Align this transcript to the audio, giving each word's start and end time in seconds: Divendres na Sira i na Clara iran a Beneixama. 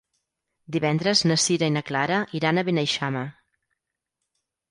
Divendres 0.75 1.19
na 1.31 1.35
Sira 1.43 1.67
i 1.71 1.75
na 1.75 1.83
Clara 1.91 2.17
iran 2.39 2.57
a 2.61 2.65
Beneixama. 2.71 3.23